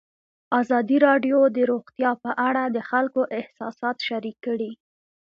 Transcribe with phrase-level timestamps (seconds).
[0.61, 4.71] ازادي راډیو د روغتیا په اړه د خلکو احساسات شریک کړي.